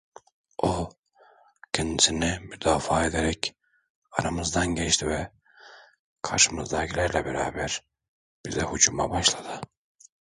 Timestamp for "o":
0.67-0.89